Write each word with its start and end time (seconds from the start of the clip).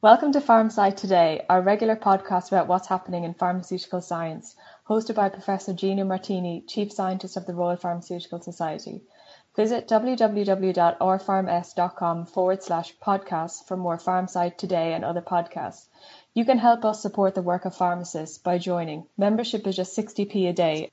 Welcome 0.00 0.30
to 0.34 0.40
PharmSci 0.40 0.94
Today, 0.94 1.44
our 1.50 1.60
regular 1.60 1.96
podcast 1.96 2.52
about 2.52 2.68
what's 2.68 2.86
happening 2.86 3.24
in 3.24 3.34
pharmaceutical 3.34 4.00
science, 4.00 4.54
hosted 4.88 5.16
by 5.16 5.28
Professor 5.28 5.72
Gino 5.72 6.04
Martini, 6.04 6.62
Chief 6.68 6.92
Scientist 6.92 7.36
of 7.36 7.46
the 7.46 7.52
Royal 7.52 7.74
Pharmaceutical 7.74 8.40
Society. 8.40 9.00
Visit 9.56 9.88
www.rpharms.com 9.88 12.26
forward 12.26 12.62
slash 12.62 12.96
podcasts 12.98 13.66
for 13.66 13.76
more 13.76 13.96
PharmSci 13.96 14.56
Today 14.56 14.94
and 14.94 15.04
other 15.04 15.20
podcasts. 15.20 15.88
You 16.32 16.44
can 16.44 16.58
help 16.58 16.84
us 16.84 17.02
support 17.02 17.34
the 17.34 17.42
work 17.42 17.64
of 17.64 17.74
pharmacists 17.74 18.38
by 18.38 18.58
joining. 18.58 19.04
Membership 19.16 19.66
is 19.66 19.74
just 19.74 19.98
60p 19.98 20.48
a 20.48 20.52
day. 20.52 20.92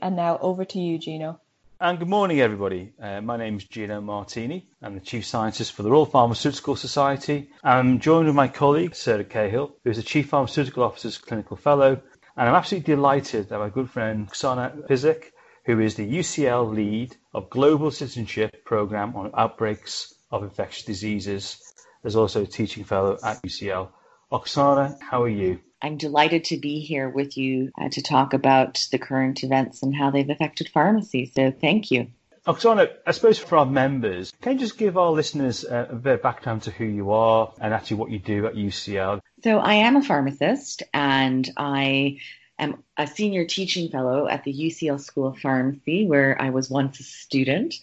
And 0.00 0.16
now 0.16 0.38
over 0.38 0.64
to 0.64 0.80
you, 0.80 0.98
Gino. 0.98 1.38
And 1.82 1.98
good 1.98 2.08
morning, 2.08 2.40
everybody. 2.40 2.92
Uh, 3.02 3.20
my 3.22 3.36
name 3.36 3.56
is 3.56 3.64
Gino 3.64 4.00
Martini. 4.00 4.68
I'm 4.82 4.94
the 4.94 5.00
Chief 5.00 5.26
Scientist 5.26 5.72
for 5.72 5.82
the 5.82 5.90
Royal 5.90 6.06
Pharmaceutical 6.06 6.76
Society. 6.76 7.50
I'm 7.64 7.98
joined 7.98 8.26
with 8.26 8.36
my 8.36 8.46
colleague, 8.46 8.94
Sarah 8.94 9.24
Cahill, 9.24 9.74
who 9.82 9.90
is 9.90 9.96
the 9.96 10.04
Chief 10.04 10.28
Pharmaceutical 10.28 10.84
Officer's 10.84 11.18
Clinical 11.18 11.56
Fellow. 11.56 12.00
And 12.36 12.48
I'm 12.48 12.54
absolutely 12.54 12.94
delighted 12.94 13.48
that 13.48 13.58
my 13.58 13.68
good 13.68 13.90
friend 13.90 14.28
Oksana 14.28 14.86
Pyzik, 14.86 15.32
who 15.64 15.80
is 15.80 15.96
the 15.96 16.08
UCL 16.08 16.72
lead 16.72 17.16
of 17.34 17.50
Global 17.50 17.90
Citizenship 17.90 18.64
Programme 18.64 19.16
on 19.16 19.32
Outbreaks 19.36 20.14
of 20.30 20.44
Infectious 20.44 20.84
Diseases, 20.84 21.60
is 22.04 22.14
also 22.14 22.42
a 22.42 22.46
teaching 22.46 22.84
fellow 22.84 23.18
at 23.24 23.42
UCL. 23.42 23.88
Oksana, 24.30 25.00
how 25.00 25.24
are 25.24 25.28
you? 25.28 25.58
I'm 25.82 25.96
delighted 25.96 26.44
to 26.44 26.56
be 26.56 26.80
here 26.80 27.08
with 27.08 27.36
you 27.36 27.72
uh, 27.78 27.88
to 27.90 28.02
talk 28.02 28.34
about 28.34 28.86
the 28.92 28.98
current 28.98 29.42
events 29.42 29.82
and 29.82 29.94
how 29.94 30.10
they've 30.10 30.30
affected 30.30 30.68
pharmacy. 30.68 31.32
So 31.34 31.50
thank 31.50 31.90
you. 31.90 32.08
Oksana, 32.46 32.90
I 33.06 33.12
suppose 33.12 33.38
for 33.38 33.58
our 33.58 33.66
members, 33.66 34.32
can 34.40 34.54
you 34.54 34.58
just 34.58 34.76
give 34.76 34.96
our 34.98 35.10
listeners 35.10 35.64
a, 35.64 35.88
a 35.90 35.94
bit 35.94 36.14
of 36.14 36.22
background 36.22 36.62
to 36.62 36.70
who 36.72 36.84
you 36.84 37.12
are 37.12 37.52
and 37.60 37.72
actually 37.72 37.98
what 37.98 38.10
you 38.10 38.18
do 38.18 38.46
at 38.46 38.54
UCL? 38.54 39.20
So 39.44 39.58
I 39.58 39.74
am 39.74 39.96
a 39.96 40.02
pharmacist 40.02 40.82
and 40.92 41.48
I 41.56 42.18
am 42.62 42.82
a 42.96 43.06
senior 43.06 43.44
teaching 43.44 43.90
fellow 43.90 44.28
at 44.28 44.44
the 44.44 44.52
UCL 44.52 45.00
School 45.00 45.28
of 45.28 45.38
Pharmacy, 45.38 46.06
where 46.06 46.40
I 46.40 46.50
was 46.50 46.70
once 46.70 47.00
a 47.00 47.02
student. 47.02 47.74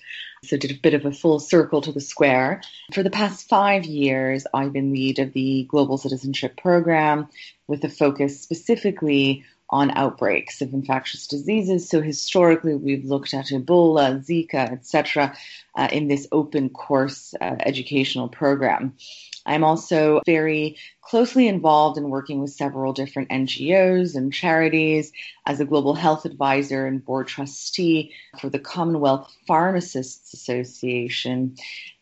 So 0.43 0.57
did 0.57 0.71
a 0.71 0.79
bit 0.79 0.93
of 0.93 1.05
a 1.05 1.11
full 1.11 1.39
circle 1.39 1.81
to 1.81 1.91
the 1.91 2.01
square. 2.01 2.61
For 2.93 3.03
the 3.03 3.09
past 3.09 3.49
five 3.49 3.85
years, 3.85 4.45
I've 4.53 4.73
been 4.73 4.93
lead 4.93 5.19
of 5.19 5.33
the 5.33 5.65
Global 5.69 5.97
Citizenship 5.97 6.55
Program 6.57 7.27
with 7.67 7.83
a 7.83 7.89
focus 7.89 8.41
specifically 8.41 9.43
on 9.71 9.91
outbreaks 9.91 10.61
of 10.61 10.73
infectious 10.73 11.27
diseases. 11.27 11.87
So 11.87 12.01
historically, 12.01 12.75
we've 12.75 13.05
looked 13.05 13.33
at 13.33 13.47
Ebola, 13.47 14.25
Zika, 14.25 14.71
etc., 14.71 15.35
uh, 15.75 15.87
in 15.91 16.07
this 16.07 16.27
open 16.31 16.69
course 16.69 17.35
uh, 17.39 17.55
educational 17.59 18.29
program. 18.29 18.95
I'm 19.49 19.63
also 19.63 20.21
very 20.27 20.77
closely 21.01 21.47
involved 21.47 21.97
in 21.97 22.11
working 22.11 22.39
with 22.39 22.51
several 22.51 22.93
different 22.93 23.29
NGOs 23.29 24.15
and 24.15 24.31
charities 24.31 25.11
as 25.47 25.59
a 25.59 25.65
global 25.65 25.95
health 25.95 26.25
advisor 26.25 26.85
and 26.85 27.03
board 27.03 27.27
trustee 27.27 28.13
for 28.39 28.49
the 28.49 28.59
Commonwealth 28.59 29.27
Pharmacists 29.47 30.33
Association 30.33 31.55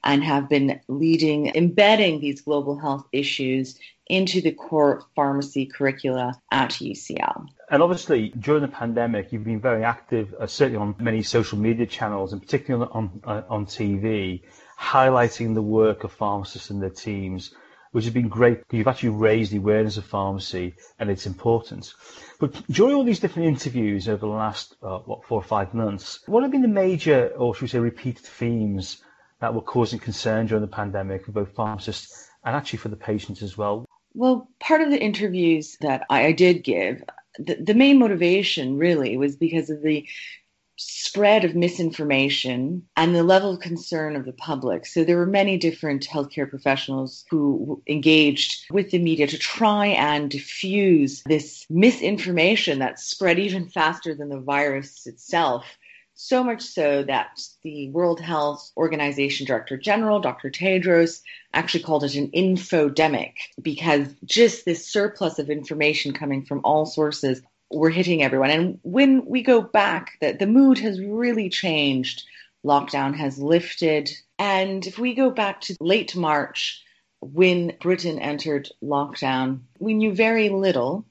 and 0.03 0.23
have 0.25 0.49
been 0.49 0.81
leading, 0.89 1.47
embedding 1.55 2.19
these 2.19 2.41
global 2.41 2.77
health 2.77 3.07
issues 3.13 3.79
into 4.07 4.41
the 4.41 4.51
core 4.51 5.03
pharmacy 5.15 5.65
curricula 5.65 6.41
at 6.51 6.71
UCL. 6.71 7.47
And 7.69 7.81
obviously, 7.81 8.29
during 8.39 8.61
the 8.61 8.67
pandemic, 8.67 9.31
you've 9.31 9.43
been 9.45 9.61
very 9.61 9.83
active, 9.83 10.33
uh, 10.37 10.47
certainly 10.47 10.79
on 10.79 10.95
many 10.99 11.23
social 11.23 11.57
media 11.57 11.85
channels, 11.85 12.33
and 12.33 12.41
particularly 12.41 12.89
on 12.91 13.21
on, 13.23 13.37
uh, 13.37 13.43
on 13.49 13.65
TV, 13.65 14.41
highlighting 14.79 15.53
the 15.53 15.61
work 15.61 16.03
of 16.03 16.11
pharmacists 16.11 16.69
and 16.69 16.81
their 16.81 16.89
teams, 16.89 17.53
which 17.91 18.05
has 18.05 18.13
been 18.13 18.27
great. 18.27 18.61
You've 18.71 18.87
actually 18.87 19.09
raised 19.09 19.51
the 19.51 19.57
awareness 19.57 19.97
of 19.97 20.05
pharmacy 20.05 20.75
and 20.99 21.09
its 21.09 21.25
importance. 21.25 21.93
But 22.39 22.61
during 22.69 22.95
all 22.95 23.03
these 23.03 23.19
different 23.19 23.47
interviews 23.47 24.07
over 24.07 24.19
the 24.19 24.27
last, 24.27 24.75
uh, 24.83 24.99
what, 24.99 25.25
four 25.25 25.39
or 25.39 25.43
five 25.43 25.73
months, 25.73 26.19
what 26.27 26.43
have 26.43 26.51
been 26.51 26.61
the 26.61 26.67
major, 26.67 27.29
or 27.29 27.55
should 27.55 27.63
we 27.63 27.67
say, 27.67 27.79
repeated 27.79 28.25
themes 28.25 29.01
that 29.39 29.53
were 29.53 29.61
causing 29.61 29.99
concern 29.99 30.47
during 30.47 30.61
the 30.61 30.67
pandemic 30.67 31.25
for 31.25 31.31
both 31.31 31.55
pharmacists 31.55 32.29
and 32.43 32.55
actually 32.55 32.79
for 32.79 32.89
the 32.89 32.95
patients 32.95 33.41
as 33.41 33.57
well? 33.57 33.85
Well, 34.13 34.49
part 34.59 34.81
of 34.81 34.89
the 34.89 35.01
interviews 35.01 35.77
that 35.81 36.03
I, 36.09 36.31
did 36.31 36.63
give, 36.63 37.03
the, 37.37 37.55
the 37.55 37.73
main 37.73 37.99
motivation 37.99 38.77
really 38.77 39.15
was 39.17 39.35
because 39.35 39.69
of 39.69 39.81
the 39.81 40.07
spread 40.77 41.43
of 41.43 41.55
misinformation 41.55 42.83
and 42.95 43.15
the 43.15 43.23
level 43.23 43.53
of 43.53 43.59
concern 43.59 44.15
of 44.15 44.25
the 44.25 44.33
public. 44.33 44.85
So 44.85 45.03
there 45.03 45.17
were 45.17 45.25
many 45.25 45.57
different 45.57 46.07
healthcare 46.07 46.49
professionals 46.49 47.25
who 47.29 47.81
engaged 47.87 48.65
with 48.71 48.91
the 48.91 48.99
media 48.99 49.27
to 49.27 49.37
try 49.37 49.87
and 49.87 50.29
diffuse 50.29 51.23
this 51.23 51.65
misinformation 51.69 52.79
that 52.79 52.99
spread 52.99 53.39
even 53.39 53.67
faster 53.67 54.13
than 54.13 54.29
the 54.29 54.39
virus 54.39 55.07
itself 55.07 55.65
so 56.19 56.43
much 56.43 56.63
so 56.63 57.03
that 57.03 57.39
the 57.63 57.91
World 57.91 58.19
Health 58.19 58.71
Organization 58.75 59.45
Director 59.45 59.77
General, 59.77 60.19
Dr. 60.19 60.49
Tedros, 60.49 61.21
actually 61.53 61.83
called 61.83 62.03
it 62.03 62.15
an 62.15 62.31
infodemic 62.31 63.33
because 63.61 64.07
just 64.25 64.65
this 64.65 64.87
surplus 64.87 65.37
of 65.37 65.51
information 65.51 66.13
coming 66.13 66.43
from 66.43 66.61
all 66.63 66.87
sources 66.87 67.41
were 67.71 67.89
hitting 67.89 68.23
everyone. 68.23 68.49
And 68.49 68.79
when 68.83 69.25
we 69.25 69.41
go 69.43 69.61
back, 69.61 70.17
the, 70.21 70.33
the 70.33 70.47
mood 70.47 70.79
has 70.79 71.01
really 71.01 71.49
changed. 71.49 72.23
Lockdown 72.65 73.15
has 73.15 73.37
lifted. 73.37 74.09
And 74.39 74.85
if 74.85 74.97
we 74.97 75.13
go 75.13 75.29
back 75.29 75.61
to 75.61 75.75
late 75.79 76.15
March, 76.15 76.83
when 77.21 77.73
Britain 77.81 78.19
entered 78.19 78.69
lockdown, 78.83 79.61
we 79.79 79.93
knew 79.93 80.13
very 80.13 80.49
little 80.49 81.05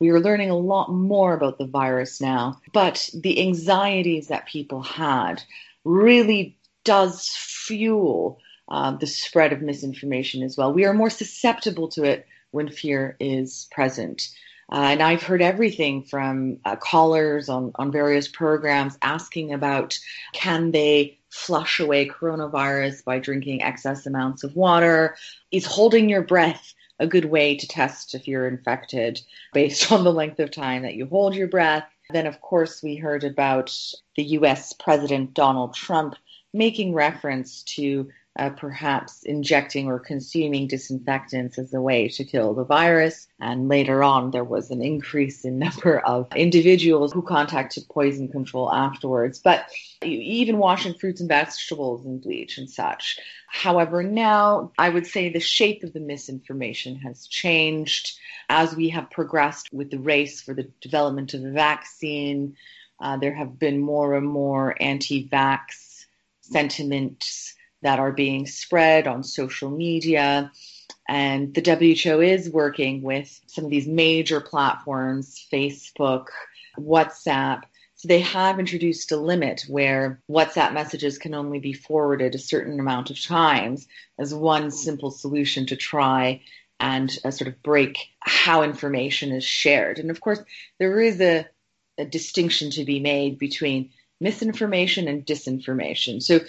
we 0.00 0.10
are 0.10 0.20
learning 0.20 0.50
a 0.50 0.56
lot 0.56 0.92
more 0.92 1.34
about 1.34 1.58
the 1.58 1.66
virus 1.66 2.20
now, 2.20 2.60
but 2.72 3.08
the 3.14 3.40
anxieties 3.40 4.28
that 4.28 4.46
people 4.46 4.82
had 4.82 5.42
really 5.84 6.58
does 6.84 7.28
fuel 7.30 8.38
uh, 8.68 8.92
the 8.96 9.06
spread 9.06 9.52
of 9.52 9.62
misinformation 9.62 10.42
as 10.42 10.56
well. 10.56 10.72
We 10.72 10.84
are 10.84 10.94
more 10.94 11.10
susceptible 11.10 11.88
to 11.88 12.02
it 12.04 12.26
when 12.50 12.68
fear 12.68 13.16
is 13.20 13.68
present. 13.70 14.28
Uh, 14.74 14.88
and 14.90 15.02
I've 15.04 15.22
heard 15.22 15.40
everything 15.40 16.02
from 16.02 16.58
uh, 16.64 16.74
callers 16.74 17.48
on, 17.48 17.70
on 17.76 17.92
various 17.92 18.26
programs 18.26 18.98
asking 19.02 19.52
about 19.52 19.96
can 20.32 20.72
they 20.72 21.16
flush 21.30 21.78
away 21.78 22.08
coronavirus 22.08 23.04
by 23.04 23.20
drinking 23.20 23.62
excess 23.62 24.04
amounts 24.04 24.42
of 24.42 24.56
water? 24.56 25.14
Is 25.52 25.64
holding 25.64 26.08
your 26.08 26.22
breath 26.22 26.74
a 26.98 27.06
good 27.06 27.26
way 27.26 27.56
to 27.56 27.68
test 27.68 28.16
if 28.16 28.26
you're 28.26 28.48
infected 28.48 29.20
based 29.52 29.92
on 29.92 30.02
the 30.02 30.12
length 30.12 30.40
of 30.40 30.50
time 30.50 30.82
that 30.82 30.94
you 30.94 31.06
hold 31.06 31.36
your 31.36 31.46
breath. 31.46 31.86
Then, 32.10 32.26
of 32.26 32.40
course, 32.40 32.82
we 32.82 32.96
heard 32.96 33.22
about 33.22 33.72
the 34.16 34.24
US 34.24 34.72
President 34.72 35.34
Donald 35.34 35.74
Trump 35.74 36.16
making 36.52 36.94
reference 36.94 37.62
to 37.62 38.08
uh, 38.36 38.50
perhaps 38.50 39.22
injecting 39.22 39.86
or 39.86 40.00
consuming 40.00 40.66
disinfectants 40.66 41.56
as 41.56 41.72
a 41.72 41.80
way 41.80 42.08
to 42.08 42.24
kill 42.24 42.52
the 42.52 42.64
virus. 42.64 43.28
And 43.38 43.68
later 43.68 44.02
on, 44.02 44.32
there 44.32 44.44
was 44.44 44.70
an 44.70 44.82
increase 44.82 45.44
in 45.44 45.58
number 45.60 46.00
of 46.00 46.26
individuals 46.34 47.12
who 47.12 47.22
contacted 47.22 47.88
poison 47.88 48.28
control 48.28 48.72
afterwards. 48.72 49.38
But 49.38 49.66
even 50.02 50.58
washing 50.58 50.94
fruits 50.94 51.20
and 51.20 51.28
vegetables 51.28 52.04
in 52.04 52.18
bleach 52.18 52.58
and 52.58 52.68
such. 52.68 53.20
However, 53.46 54.02
now 54.02 54.72
I 54.78 54.88
would 54.88 55.06
say 55.06 55.28
the 55.28 55.38
shape 55.38 55.84
of 55.84 55.92
the 55.92 56.00
misinformation 56.00 56.96
has 56.96 57.28
changed 57.28 58.18
as 58.48 58.74
we 58.74 58.88
have 58.88 59.10
progressed 59.10 59.72
with 59.72 59.90
the 59.90 59.98
race 59.98 60.40
for 60.40 60.54
the 60.54 60.68
development 60.80 61.34
of 61.34 61.42
the 61.42 61.52
vaccine. 61.52 62.56
Uh, 62.98 63.16
there 63.16 63.34
have 63.34 63.60
been 63.60 63.80
more 63.80 64.16
and 64.16 64.26
more 64.26 64.76
anti 64.80 65.28
vax 65.28 66.06
sentiments 66.40 67.53
that 67.84 68.00
are 68.00 68.12
being 68.12 68.46
spread 68.46 69.06
on 69.06 69.22
social 69.22 69.70
media. 69.70 70.50
And 71.06 71.54
the 71.54 71.60
WHO 71.60 72.20
is 72.22 72.48
working 72.48 73.02
with 73.02 73.40
some 73.46 73.66
of 73.66 73.70
these 73.70 73.86
major 73.86 74.40
platforms, 74.40 75.46
Facebook, 75.52 76.28
WhatsApp. 76.78 77.62
So 77.96 78.08
they 78.08 78.20
have 78.20 78.58
introduced 78.58 79.12
a 79.12 79.18
limit 79.18 79.66
where 79.68 80.22
WhatsApp 80.30 80.72
messages 80.72 81.18
can 81.18 81.34
only 81.34 81.60
be 81.60 81.74
forwarded 81.74 82.34
a 82.34 82.38
certain 82.38 82.80
amount 82.80 83.10
of 83.10 83.22
times 83.22 83.86
as 84.18 84.34
one 84.34 84.70
simple 84.70 85.10
solution 85.10 85.66
to 85.66 85.76
try 85.76 86.40
and 86.80 87.16
uh, 87.22 87.30
sort 87.30 87.48
of 87.48 87.62
break 87.62 87.98
how 88.20 88.62
information 88.62 89.30
is 89.30 89.44
shared. 89.44 89.98
And 89.98 90.10
of 90.10 90.22
course, 90.22 90.42
there 90.78 91.00
is 91.00 91.20
a, 91.20 91.46
a 91.98 92.06
distinction 92.06 92.70
to 92.72 92.84
be 92.84 92.98
made 92.98 93.38
between 93.38 93.90
misinformation 94.20 95.06
and 95.06 95.24
disinformation. 95.26 96.22
So 96.22 96.40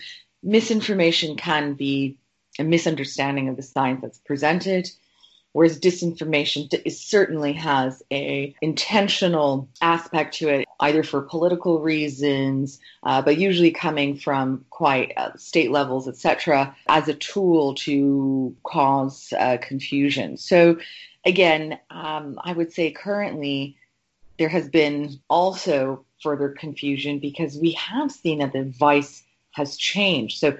misinformation 0.45 1.35
can 1.35 1.73
be 1.73 2.17
a 2.57 2.63
misunderstanding 2.63 3.49
of 3.49 3.57
the 3.57 3.63
science 3.63 4.01
that's 4.01 4.19
presented 4.19 4.89
whereas 5.55 5.79
disinformation 5.79 6.67
certainly 6.91 7.53
has 7.53 8.03
a 8.11 8.53
intentional 8.61 9.69
aspect 9.81 10.33
to 10.33 10.49
it 10.49 10.67
either 10.81 11.01
for 11.01 11.21
political 11.21 11.79
reasons, 11.79 12.81
uh, 13.03 13.21
but 13.21 13.37
usually 13.37 13.71
coming 13.71 14.17
from 14.17 14.65
quite 14.69 15.13
uh, 15.15 15.33
state 15.37 15.71
levels, 15.71 16.09
etc., 16.09 16.75
as 16.89 17.07
a 17.07 17.13
tool 17.13 17.73
to 17.73 18.53
cause 18.63 19.31
uh, 19.39 19.55
confusion. 19.61 20.35
So, 20.35 20.77
again, 21.23 21.79
um, 21.89 22.37
I 22.43 22.51
would 22.51 22.73
say 22.73 22.91
currently 22.91 23.77
there 24.37 24.49
has 24.49 24.67
been 24.67 25.21
also 25.29 26.03
further 26.21 26.49
confusion 26.49 27.19
because 27.19 27.57
we 27.57 27.71
have 27.71 28.11
seen 28.11 28.39
that 28.39 28.51
the 28.51 28.59
advice 28.59 29.23
has 29.55 29.77
changed. 29.77 30.39
So, 30.39 30.57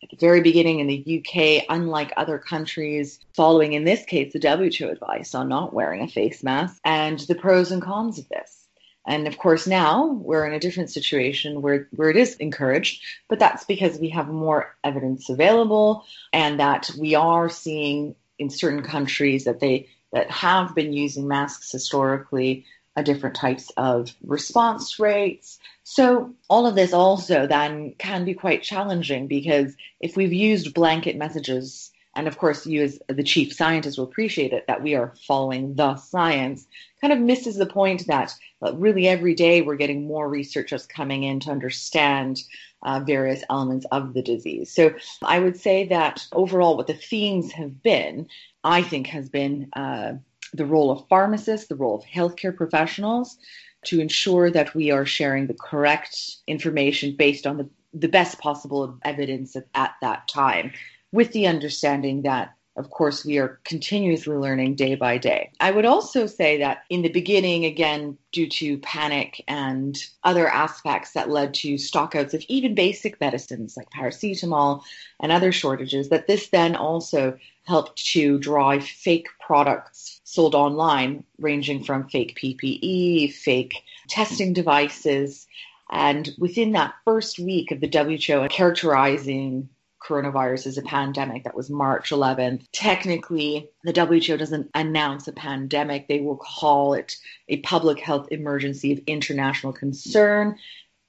at 0.00 0.10
the 0.10 0.16
very 0.16 0.40
beginning 0.40 0.78
in 0.78 0.86
the 0.86 1.18
UK, 1.18 1.66
unlike 1.68 2.12
other 2.16 2.38
countries, 2.38 3.18
following 3.34 3.72
in 3.72 3.82
this 3.82 4.04
case 4.04 4.32
the 4.32 4.38
WHO 4.38 4.88
advice 4.88 5.34
on 5.34 5.48
not 5.48 5.74
wearing 5.74 6.02
a 6.02 6.08
face 6.08 6.44
mask 6.44 6.80
and 6.84 7.18
the 7.18 7.34
pros 7.34 7.72
and 7.72 7.82
cons 7.82 8.16
of 8.16 8.28
this. 8.28 8.68
And 9.08 9.26
of 9.26 9.38
course, 9.38 9.66
now 9.66 10.06
we're 10.06 10.46
in 10.46 10.52
a 10.52 10.60
different 10.60 10.90
situation 10.90 11.62
where, 11.62 11.88
where 11.96 12.10
it 12.10 12.16
is 12.16 12.36
encouraged, 12.36 13.02
but 13.28 13.40
that's 13.40 13.64
because 13.64 13.98
we 13.98 14.10
have 14.10 14.28
more 14.28 14.76
evidence 14.84 15.30
available 15.30 16.04
and 16.32 16.60
that 16.60 16.90
we 16.96 17.14
are 17.16 17.48
seeing 17.48 18.14
in 18.38 18.50
certain 18.50 18.82
countries 18.82 19.44
that 19.44 19.60
they 19.60 19.88
that 20.12 20.30
have 20.30 20.74
been 20.74 20.92
using 20.92 21.28
masks 21.28 21.70
historically 21.70 22.64
different 23.02 23.36
types 23.36 23.70
of 23.76 24.14
response 24.22 24.98
rates. 24.98 25.58
So 25.84 26.34
all 26.48 26.66
of 26.66 26.74
this 26.74 26.92
also 26.92 27.46
then 27.46 27.94
can 27.98 28.24
be 28.24 28.34
quite 28.34 28.62
challenging 28.62 29.26
because 29.26 29.74
if 30.00 30.16
we've 30.16 30.32
used 30.32 30.74
blanket 30.74 31.16
messages 31.16 31.90
and 32.18 32.26
of 32.26 32.36
course 32.36 32.66
you 32.66 32.82
as 32.82 32.98
the 33.08 33.22
chief 33.22 33.52
scientist 33.52 33.96
will 33.96 34.04
appreciate 34.04 34.52
it 34.52 34.66
that 34.66 34.82
we 34.82 34.94
are 34.94 35.14
following 35.26 35.74
the 35.76 35.96
science 35.96 36.66
kind 37.00 37.12
of 37.12 37.20
misses 37.20 37.56
the 37.56 37.66
point 37.66 38.06
that 38.08 38.34
really 38.74 39.06
every 39.06 39.34
day 39.34 39.62
we're 39.62 39.76
getting 39.76 40.06
more 40.06 40.28
researchers 40.28 40.86
coming 40.86 41.22
in 41.22 41.38
to 41.40 41.50
understand 41.50 42.42
uh, 42.82 43.00
various 43.00 43.42
elements 43.48 43.86
of 43.92 44.14
the 44.14 44.22
disease 44.22 44.70
so 44.70 44.92
i 45.22 45.38
would 45.38 45.56
say 45.56 45.86
that 45.86 46.26
overall 46.32 46.76
what 46.76 46.88
the 46.88 46.94
themes 46.94 47.52
have 47.52 47.82
been 47.82 48.26
i 48.64 48.82
think 48.82 49.06
has 49.06 49.28
been 49.28 49.68
uh, 49.74 50.12
the 50.52 50.66
role 50.66 50.90
of 50.90 51.06
pharmacists 51.08 51.68
the 51.68 51.76
role 51.76 51.96
of 51.96 52.04
healthcare 52.04 52.56
professionals 52.56 53.38
to 53.84 54.00
ensure 54.00 54.50
that 54.50 54.74
we 54.74 54.90
are 54.90 55.06
sharing 55.06 55.46
the 55.46 55.54
correct 55.54 56.36
information 56.46 57.14
based 57.16 57.46
on 57.46 57.56
the, 57.56 57.68
the 57.94 58.08
best 58.08 58.38
possible 58.38 58.98
evidence 59.04 59.54
at, 59.56 59.66
at 59.74 59.94
that 60.02 60.26
time 60.28 60.72
with 61.12 61.32
the 61.32 61.46
understanding 61.46 62.22
that 62.22 62.54
of 62.78 62.90
course, 62.90 63.24
we 63.24 63.38
are 63.38 63.58
continuously 63.64 64.36
learning 64.36 64.76
day 64.76 64.94
by 64.94 65.18
day. 65.18 65.50
I 65.58 65.72
would 65.72 65.84
also 65.84 66.26
say 66.26 66.58
that 66.58 66.84
in 66.88 67.02
the 67.02 67.08
beginning, 67.08 67.64
again, 67.64 68.16
due 68.30 68.48
to 68.50 68.78
panic 68.78 69.42
and 69.48 69.98
other 70.22 70.48
aspects 70.48 71.10
that 71.12 71.28
led 71.28 71.54
to 71.54 71.74
stockouts 71.74 72.34
of 72.34 72.44
even 72.46 72.76
basic 72.76 73.20
medicines 73.20 73.76
like 73.76 73.90
paracetamol 73.90 74.82
and 75.18 75.32
other 75.32 75.50
shortages, 75.50 76.08
that 76.10 76.28
this 76.28 76.50
then 76.50 76.76
also 76.76 77.36
helped 77.68 78.04
to 78.12 78.38
drive 78.38 78.84
fake 78.84 79.28
products 79.40 80.20
sold 80.24 80.54
online, 80.54 81.22
ranging 81.38 81.84
from 81.84 82.08
fake 82.08 82.36
PPE, 82.42 83.32
fake 83.34 83.74
testing 84.08 84.54
devices. 84.54 85.46
And 85.90 86.30
within 86.38 86.72
that 86.72 86.94
first 87.04 87.38
week 87.38 87.70
of 87.70 87.80
the 87.80 87.88
WHO 87.88 88.48
characterizing 88.48 89.68
coronavirus 90.02 90.66
as 90.68 90.78
a 90.78 90.82
pandemic. 90.82 91.44
That 91.44 91.56
was 91.56 91.70
March 91.70 92.10
11th. 92.10 92.66
Technically, 92.72 93.68
the 93.84 93.92
WHO 93.92 94.36
doesn't 94.36 94.70
announce 94.74 95.28
a 95.28 95.32
pandemic, 95.32 96.08
they 96.08 96.20
will 96.20 96.36
call 96.36 96.94
it 96.94 97.16
a 97.48 97.58
public 97.58 97.98
health 97.98 98.28
emergency 98.30 98.92
of 98.92 99.00
international 99.06 99.72
concern. 99.72 100.56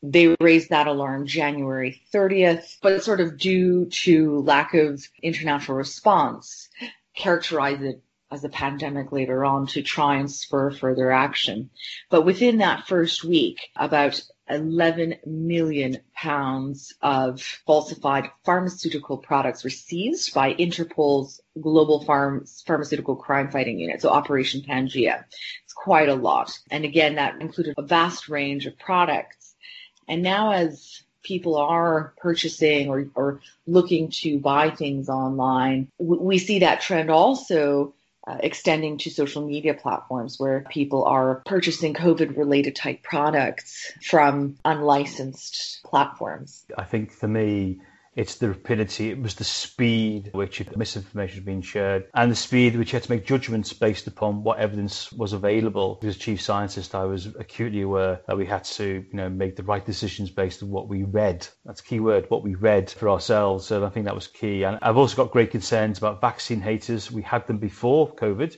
They 0.02 0.36
raised 0.40 0.70
that 0.70 0.88
alarm 0.88 1.28
January 1.28 2.02
30th, 2.14 2.78
but 2.82 3.04
sort 3.04 3.20
of 3.20 3.38
due 3.38 3.86
to 3.86 4.40
lack 4.42 4.74
of 4.74 5.06
international 5.22 5.78
response, 5.78 6.70
characterized 7.16 7.82
it 7.82 8.02
as 8.32 8.44
a 8.44 8.50
pandemic 8.50 9.12
later 9.12 9.44
on 9.44 9.68
to 9.68 9.82
try 9.82 10.16
and 10.16 10.32
spur 10.32 10.72
further 10.72 11.12
action. 11.12 11.70
But 12.10 12.26
within 12.26 12.60
that 12.60 12.88
first 12.88 13.24
week, 13.24 13.70
about 13.76 14.22
11 14.50 15.16
million 15.26 15.98
pounds 16.14 16.94
of 17.02 17.42
falsified 17.42 18.30
pharmaceutical 18.44 19.18
products 19.18 19.64
were 19.64 19.70
seized 19.70 20.34
by 20.34 20.54
Interpol's 20.54 21.42
Global 21.60 22.04
Farm 22.04 22.46
Pharmaceutical 22.66 23.16
Crime 23.16 23.52
Fighting 23.52 23.80
Unit, 23.80 24.02
so 24.02 24.10
Operation 24.10 24.62
Pangea. 24.62 25.24
It's 25.64 25.74
quite 25.74 26.10
a 26.10 26.16
lot. 26.16 26.58
And 26.72 26.84
again, 26.84 27.16
that 27.16 27.42
included 27.42 27.76
a 27.78 27.84
vast 27.84 28.28
range 28.30 28.66
of 28.66 28.78
products. 28.80 29.39
And 30.10 30.24
now 30.24 30.52
as 30.52 31.04
people 31.24 31.56
are 31.58 32.14
purchasing 32.18 32.90
or, 32.90 33.06
or 33.16 33.40
looking 33.68 34.10
to 34.10 34.40
buy 34.40 34.72
things 34.72 35.08
online, 35.08 35.88
we 36.00 36.40
see 36.40 36.60
that 36.60 36.82
trend 36.82 37.10
also 37.12 37.94
uh, 38.28 38.38
extending 38.42 38.98
to 38.98 39.10
social 39.10 39.46
media 39.46 39.74
platforms 39.74 40.40
where 40.40 40.66
people 40.70 41.06
are 41.06 41.42
purchasing 41.46 41.94
COVID 41.94 42.38
related 42.38 42.76
type 42.76 43.02
products 43.04 43.92
from 44.04 44.58
unlicensed 44.66 45.82
platforms. 45.84 46.66
I 46.78 46.84
think 46.84 47.12
for 47.12 47.28
me, 47.28 47.80
it's 48.20 48.36
the 48.36 48.50
rapidity, 48.50 49.12
it 49.12 49.22
was 49.22 49.36
the 49.36 49.46
speed 49.46 50.30
which 50.34 50.62
misinformation 50.76 51.38
was 51.38 51.46
being 51.46 51.62
shared, 51.62 52.06
and 52.14 52.30
the 52.30 52.36
speed 52.36 52.76
which 52.76 52.92
you 52.92 52.98
had 52.98 53.04
to 53.04 53.12
make 53.12 53.26
judgments 53.26 53.72
based 53.72 54.08
upon 54.08 54.44
what 54.44 54.60
evidence 54.60 55.10
was 55.14 55.32
available. 55.32 55.98
As 56.04 56.18
chief 56.18 56.42
scientist, 56.42 56.96
I 56.96 57.06
was 57.06 57.28
acutely 57.28 57.82
aware 57.82 58.20
that 58.28 58.36
we 58.36 58.46
had 58.46 58.66
to, 58.66 59.06
you 59.10 59.14
know, 59.14 59.30
make 59.30 59.56
the 59.56 59.64
right 59.64 59.86
decisions 59.86 60.30
based 60.30 60.62
on 60.62 60.70
what 60.70 60.90
we 60.90 61.04
read. 61.04 61.48
That's 61.64 61.80
a 61.80 61.84
key 61.84 62.02
word, 62.02 62.26
what 62.28 62.44
we 62.44 62.56
read 62.56 62.90
for 62.90 63.08
ourselves. 63.08 63.66
So 63.66 63.86
I 63.86 63.90
think 63.90 64.06
that 64.06 64.16
was 64.16 64.28
key. 64.28 64.64
And 64.64 64.78
I've 64.82 64.98
also 64.98 65.16
got 65.16 65.32
great 65.32 65.52
concerns 65.52 65.98
about 65.98 66.20
vaccine 66.20 66.60
haters. 66.60 67.10
We 67.10 67.22
had 67.22 67.48
them 67.48 67.58
before 67.58 68.14
COVID. 68.16 68.58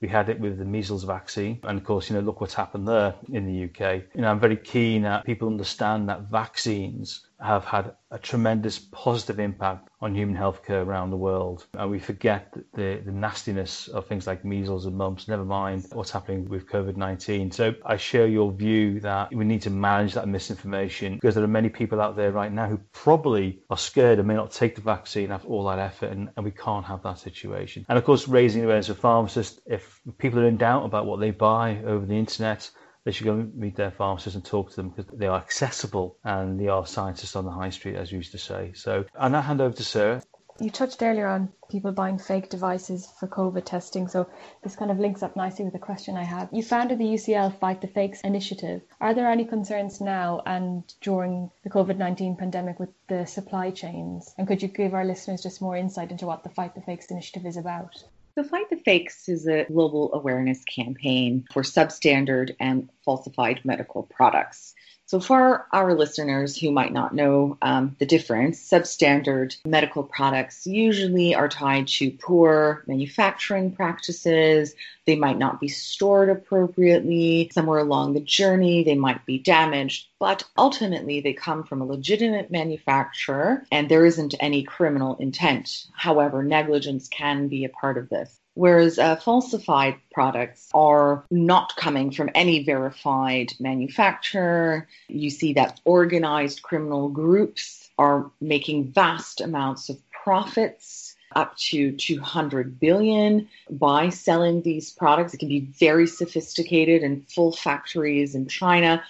We 0.00 0.08
had 0.08 0.28
it 0.30 0.40
with 0.40 0.58
the 0.58 0.64
measles 0.64 1.04
vaccine. 1.04 1.60
And 1.62 1.78
of 1.78 1.84
course, 1.84 2.10
you 2.10 2.16
know, 2.16 2.22
look 2.22 2.40
what's 2.40 2.54
happened 2.54 2.88
there 2.88 3.14
in 3.30 3.46
the 3.46 3.64
UK. 3.64 4.02
You 4.14 4.22
know, 4.22 4.30
I'm 4.30 4.40
very 4.40 4.56
keen 4.56 5.02
that 5.02 5.24
people 5.24 5.46
understand 5.48 6.08
that 6.08 6.22
vaccines 6.22 7.26
have 7.42 7.64
had 7.64 7.94
a 8.10 8.18
tremendous 8.18 8.78
positive 8.78 9.40
impact 9.40 9.88
on 10.00 10.14
human 10.14 10.36
healthcare 10.36 10.84
around 10.84 11.10
the 11.10 11.16
world. 11.16 11.66
And 11.74 11.90
we 11.90 11.98
forget 11.98 12.52
the, 12.74 13.00
the 13.04 13.12
nastiness 13.12 13.88
of 13.88 14.06
things 14.06 14.26
like 14.26 14.44
measles 14.44 14.86
and 14.86 14.96
mumps, 14.96 15.28
never 15.28 15.44
mind 15.44 15.86
what's 15.92 16.10
happening 16.10 16.48
with 16.48 16.68
COVID 16.68 16.96
19. 16.96 17.50
So 17.50 17.74
I 17.86 17.96
share 17.96 18.26
your 18.26 18.52
view 18.52 19.00
that 19.00 19.34
we 19.34 19.44
need 19.44 19.62
to 19.62 19.70
manage 19.70 20.14
that 20.14 20.28
misinformation 20.28 21.14
because 21.14 21.34
there 21.34 21.44
are 21.44 21.48
many 21.48 21.68
people 21.68 22.00
out 22.00 22.16
there 22.16 22.32
right 22.32 22.52
now 22.52 22.68
who 22.68 22.78
probably 22.92 23.62
are 23.70 23.78
scared 23.78 24.18
and 24.18 24.28
may 24.28 24.34
not 24.34 24.52
take 24.52 24.74
the 24.74 24.80
vaccine 24.80 25.30
after 25.30 25.48
all 25.48 25.64
that 25.66 25.78
effort, 25.78 26.10
and, 26.10 26.28
and 26.36 26.44
we 26.44 26.50
can't 26.50 26.84
have 26.84 27.02
that 27.02 27.18
situation. 27.18 27.86
And 27.88 27.98
of 27.98 28.04
course, 28.04 28.28
raising 28.28 28.64
awareness 28.64 28.88
of 28.88 28.98
pharmacists, 28.98 29.60
if 29.66 30.00
people 30.18 30.40
are 30.40 30.46
in 30.46 30.56
doubt 30.56 30.84
about 30.84 31.06
what 31.06 31.20
they 31.20 31.30
buy 31.30 31.82
over 31.84 32.04
the 32.04 32.18
internet, 32.18 32.70
they 33.04 33.12
should 33.12 33.24
go 33.24 33.48
meet 33.54 33.76
their 33.76 33.90
pharmacists 33.90 34.36
and 34.36 34.44
talk 34.44 34.70
to 34.70 34.76
them 34.76 34.90
because 34.90 35.06
they 35.12 35.26
are 35.26 35.38
accessible 35.38 36.16
and 36.24 36.58
they 36.60 36.68
are 36.68 36.86
scientists 36.86 37.36
on 37.36 37.44
the 37.44 37.50
high 37.50 37.70
street, 37.70 37.96
as 37.96 38.12
you 38.12 38.18
used 38.18 38.32
to 38.32 38.38
say. 38.38 38.72
So 38.74 39.04
I'll 39.18 39.30
now 39.30 39.40
hand 39.40 39.60
over 39.60 39.74
to 39.74 39.84
Sarah. 39.84 40.22
You 40.60 40.70
touched 40.70 41.02
earlier 41.02 41.26
on 41.26 41.50
people 41.70 41.92
buying 41.92 42.18
fake 42.18 42.50
devices 42.50 43.10
for 43.18 43.26
COVID 43.26 43.64
testing, 43.64 44.06
so 44.06 44.28
this 44.62 44.76
kind 44.76 44.90
of 44.90 45.00
links 45.00 45.22
up 45.22 45.34
nicely 45.34 45.64
with 45.64 45.72
the 45.72 45.78
question 45.78 46.16
I 46.16 46.24
had. 46.24 46.50
You 46.52 46.62
founded 46.62 46.98
the 46.98 47.06
UCL 47.06 47.58
Fight 47.58 47.80
the 47.80 47.88
Fakes 47.88 48.20
initiative. 48.20 48.82
Are 49.00 49.14
there 49.14 49.30
any 49.30 49.46
concerns 49.46 50.00
now 50.00 50.42
and 50.44 50.84
during 51.00 51.50
the 51.64 51.70
COVID 51.70 51.96
19 51.96 52.36
pandemic 52.36 52.78
with 52.78 52.90
the 53.08 53.24
supply 53.24 53.70
chains? 53.70 54.34
And 54.36 54.46
could 54.46 54.62
you 54.62 54.68
give 54.68 54.92
our 54.92 55.06
listeners 55.06 55.42
just 55.42 55.62
more 55.62 55.76
insight 55.76 56.10
into 56.10 56.26
what 56.26 56.44
the 56.44 56.50
Fight 56.50 56.74
the 56.74 56.82
Fakes 56.82 57.10
initiative 57.10 57.46
is 57.46 57.56
about? 57.56 58.04
So, 58.34 58.42
Fight 58.42 58.70
the 58.70 58.76
Fakes 58.76 59.28
is 59.28 59.46
a 59.46 59.64
global 59.64 60.14
awareness 60.14 60.64
campaign 60.64 61.46
for 61.52 61.62
substandard 61.62 62.56
and 62.58 62.88
falsified 63.04 63.60
medical 63.62 64.04
products. 64.04 64.74
So, 65.06 65.20
for 65.20 65.66
our 65.72 65.94
listeners 65.94 66.56
who 66.56 66.70
might 66.70 66.92
not 66.92 67.14
know 67.14 67.58
um, 67.60 67.96
the 67.98 68.06
difference, 68.06 68.58
substandard 68.66 69.56
medical 69.66 70.02
products 70.04 70.66
usually 70.66 71.34
are 71.34 71.48
tied 71.48 71.88
to 71.88 72.12
poor 72.12 72.82
manufacturing 72.86 73.72
practices. 73.72 74.74
They 75.04 75.16
might 75.16 75.38
not 75.38 75.60
be 75.60 75.68
stored 75.68 76.30
appropriately. 76.30 77.50
Somewhere 77.52 77.80
along 77.80 78.14
the 78.14 78.20
journey, 78.20 78.84
they 78.84 78.94
might 78.94 79.26
be 79.26 79.38
damaged, 79.38 80.08
but 80.18 80.44
ultimately 80.56 81.20
they 81.20 81.34
come 81.34 81.64
from 81.64 81.82
a 81.82 81.86
legitimate 81.86 82.50
manufacturer 82.50 83.66
and 83.70 83.88
there 83.88 84.06
isn't 84.06 84.34
any 84.40 84.62
criminal 84.62 85.16
intent. 85.16 85.88
However, 85.92 86.42
negligence 86.42 87.08
can 87.08 87.48
be 87.48 87.64
a 87.64 87.68
part 87.68 87.98
of 87.98 88.08
this. 88.08 88.41
Whereas 88.54 88.98
uh, 88.98 89.16
falsified 89.16 89.96
products 90.12 90.68
are 90.74 91.24
not 91.30 91.74
coming 91.76 92.10
from 92.10 92.30
any 92.34 92.62
verified 92.64 93.52
manufacturer. 93.58 94.88
You 95.08 95.30
see 95.30 95.54
that 95.54 95.80
organized 95.84 96.62
criminal 96.62 97.08
groups 97.08 97.88
are 97.98 98.30
making 98.40 98.92
vast 98.92 99.40
amounts 99.40 99.88
of 99.88 99.98
profits 100.10 101.16
up 101.34 101.56
to 101.56 101.92
200 101.92 102.78
billion 102.78 103.48
by 103.70 104.10
selling 104.10 104.60
these 104.60 104.90
products. 104.92 105.32
It 105.32 105.38
can 105.38 105.48
be 105.48 105.60
very 105.60 106.06
sophisticated 106.06 107.02
and 107.02 107.26
full 107.30 107.52
factories 107.52 108.34
in 108.34 108.48
China 108.48 109.02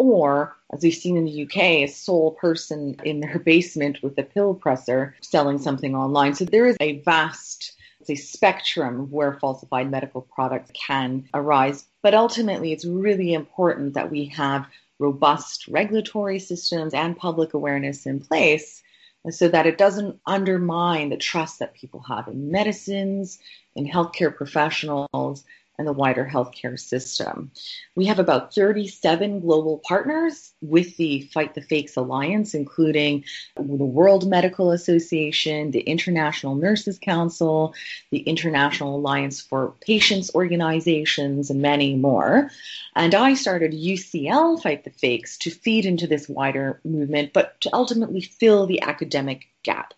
or 0.00 0.56
as 0.72 0.82
we've 0.82 0.94
seen 0.94 1.18
in 1.18 1.26
the 1.26 1.42
UK, 1.42 1.56
a 1.56 1.86
sole 1.86 2.30
person 2.30 2.96
in 3.04 3.20
their 3.20 3.38
basement 3.44 4.02
with 4.02 4.16
a 4.18 4.22
pill 4.22 4.54
presser 4.54 5.14
selling 5.20 5.58
something 5.58 5.94
online. 5.94 6.34
So 6.34 6.46
there 6.46 6.66
is 6.66 6.76
a 6.80 7.00
vast 7.00 7.76
a 8.10 8.16
spectrum 8.16 9.10
where 9.10 9.38
falsified 9.38 9.90
medical 9.90 10.22
products 10.22 10.70
can 10.74 11.28
arise. 11.32 11.84
But 12.02 12.14
ultimately, 12.14 12.72
it's 12.72 12.84
really 12.84 13.32
important 13.32 13.94
that 13.94 14.10
we 14.10 14.26
have 14.26 14.66
robust 14.98 15.68
regulatory 15.68 16.38
systems 16.38 16.92
and 16.92 17.16
public 17.16 17.54
awareness 17.54 18.06
in 18.06 18.20
place 18.20 18.82
so 19.30 19.48
that 19.48 19.66
it 19.66 19.78
doesn't 19.78 20.18
undermine 20.26 21.10
the 21.10 21.16
trust 21.16 21.58
that 21.58 21.74
people 21.74 22.00
have 22.00 22.28
in 22.28 22.50
medicines, 22.50 23.38
in 23.74 23.86
healthcare 23.86 24.34
professionals, 24.34 25.44
and 25.80 25.88
the 25.88 25.94
wider 25.94 26.28
healthcare 26.30 26.78
system. 26.78 27.50
We 27.94 28.04
have 28.04 28.18
about 28.18 28.54
37 28.54 29.40
global 29.40 29.78
partners 29.78 30.52
with 30.60 30.94
the 30.98 31.22
Fight 31.32 31.54
the 31.54 31.62
Fakes 31.62 31.96
Alliance, 31.96 32.52
including 32.52 33.24
the 33.56 33.62
World 33.62 34.28
Medical 34.28 34.72
Association, 34.72 35.70
the 35.70 35.80
International 35.80 36.54
Nurses 36.54 36.98
Council, 36.98 37.72
the 38.10 38.18
International 38.18 38.96
Alliance 38.96 39.40
for 39.40 39.72
Patients 39.80 40.30
Organizations, 40.34 41.48
and 41.48 41.62
many 41.62 41.96
more. 41.96 42.50
And 42.94 43.14
I 43.14 43.32
started 43.32 43.72
UCL 43.72 44.62
Fight 44.62 44.84
the 44.84 44.90
Fakes 44.90 45.38
to 45.38 45.50
feed 45.50 45.86
into 45.86 46.06
this 46.06 46.28
wider 46.28 46.78
movement, 46.84 47.32
but 47.32 47.58
to 47.62 47.70
ultimately 47.72 48.20
fill 48.20 48.66
the 48.66 48.82
academic 48.82 49.48
gap. 49.62 49.94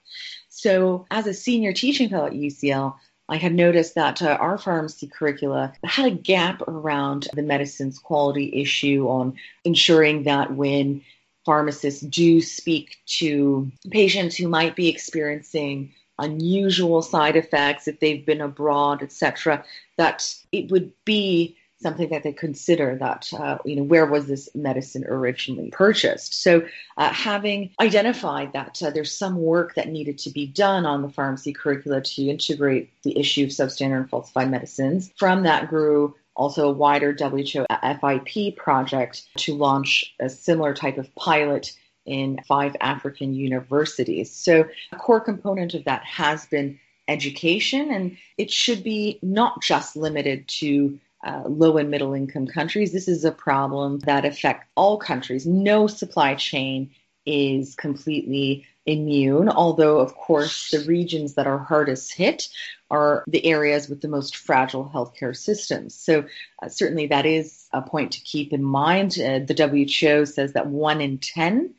So, 0.48 1.06
as 1.10 1.26
a 1.26 1.34
senior 1.34 1.72
teaching 1.72 2.08
fellow 2.08 2.26
at 2.26 2.34
UCL, 2.34 2.94
I 3.28 3.36
had 3.36 3.54
noticed 3.54 3.94
that 3.94 4.20
uh, 4.20 4.36
our 4.40 4.58
pharmacy 4.58 5.06
curricula 5.06 5.72
had 5.84 6.06
a 6.06 6.10
gap 6.14 6.62
around 6.62 7.28
the 7.34 7.42
medicine's 7.42 7.98
quality 7.98 8.60
issue 8.60 9.08
on 9.08 9.34
ensuring 9.64 10.24
that 10.24 10.54
when 10.54 11.02
pharmacists 11.44 12.02
do 12.02 12.40
speak 12.40 12.98
to 13.06 13.70
patients 13.90 14.36
who 14.36 14.48
might 14.48 14.76
be 14.76 14.88
experiencing 14.88 15.92
unusual 16.18 17.02
side 17.02 17.36
effects 17.36 17.88
if 17.88 17.98
they've 18.00 18.26
been 18.26 18.40
abroad, 18.40 19.02
etc., 19.02 19.64
that 19.96 20.34
it 20.52 20.70
would 20.70 20.92
be 21.04 21.56
something 21.82 22.08
that 22.10 22.22
they 22.22 22.32
consider 22.32 22.96
that 22.96 23.32
uh, 23.34 23.58
you 23.64 23.76
know 23.76 23.82
where 23.82 24.06
was 24.06 24.26
this 24.26 24.48
medicine 24.54 25.04
originally 25.06 25.70
purchased 25.70 26.42
so 26.42 26.66
uh, 26.96 27.12
having 27.12 27.70
identified 27.80 28.52
that 28.52 28.80
uh, 28.82 28.90
there's 28.90 29.16
some 29.16 29.36
work 29.36 29.74
that 29.74 29.88
needed 29.88 30.18
to 30.18 30.30
be 30.30 30.46
done 30.46 30.86
on 30.86 31.02
the 31.02 31.08
pharmacy 31.08 31.52
curricula 31.52 32.00
to 32.00 32.22
integrate 32.22 32.90
the 33.02 33.18
issue 33.18 33.44
of 33.44 33.50
substandard 33.50 34.00
and 34.00 34.10
falsified 34.10 34.50
medicines 34.50 35.12
from 35.16 35.42
that 35.42 35.68
grew 35.68 36.14
also 36.34 36.68
a 36.68 36.72
wider 36.72 37.12
WHO 37.12 37.66
FIP 37.82 38.56
project 38.56 39.26
to 39.36 39.54
launch 39.54 40.14
a 40.20 40.28
similar 40.28 40.74
type 40.74 40.98
of 40.98 41.14
pilot 41.14 41.72
in 42.06 42.40
five 42.48 42.74
African 42.80 43.34
universities. 43.34 44.30
So, 44.30 44.66
a 44.92 44.96
core 44.96 45.20
component 45.20 45.74
of 45.74 45.84
that 45.84 46.02
has 46.04 46.46
been 46.46 46.78
education, 47.08 47.90
and 47.92 48.16
it 48.38 48.50
should 48.50 48.82
be 48.82 49.18
not 49.22 49.62
just 49.62 49.96
limited 49.96 50.48
to 50.48 50.98
uh, 51.22 51.42
low 51.46 51.76
and 51.76 51.90
middle 51.90 52.14
income 52.14 52.46
countries. 52.46 52.92
This 52.92 53.08
is 53.08 53.24
a 53.24 53.32
problem 53.32 54.00
that 54.00 54.24
affects 54.24 54.66
all 54.76 54.98
countries. 54.98 55.46
No 55.46 55.86
supply 55.86 56.34
chain 56.34 56.90
is 57.24 57.74
completely 57.76 58.66
immune, 58.84 59.48
although, 59.48 60.00
of 60.00 60.14
course, 60.14 60.70
the 60.70 60.80
regions 60.80 61.34
that 61.34 61.46
are 61.46 61.58
hardest 61.58 62.12
hit 62.12 62.48
are 62.90 63.22
the 63.28 63.46
areas 63.46 63.88
with 63.88 64.00
the 64.00 64.08
most 64.08 64.36
fragile 64.36 64.90
healthcare 64.92 65.36
systems. 65.36 65.94
So, 65.94 66.24
uh, 66.62 66.68
certainly, 66.68 67.06
that 67.06 67.24
is 67.24 67.68
a 67.72 67.82
point 67.82 68.12
to 68.12 68.20
keep 68.20 68.52
in 68.52 68.62
mind. 68.62 69.12
Uh, 69.12 69.38
the 69.38 69.54
WHO 69.54 70.26
says 70.26 70.54
that 70.54 70.66
one 70.66 71.00
in 71.00 71.18
10 71.18 71.74